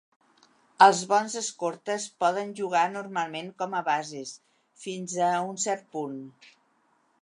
[0.85, 4.35] Els bons escortes poden jugar normalment com a bases,
[4.87, 6.23] fins a un cert punt.